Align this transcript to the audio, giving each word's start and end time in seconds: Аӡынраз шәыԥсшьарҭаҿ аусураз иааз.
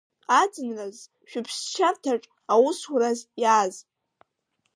Аӡынраз 0.39 0.97
шәыԥсшьарҭаҿ 1.29 2.23
аусураз 2.53 3.19
иааз. 3.41 3.75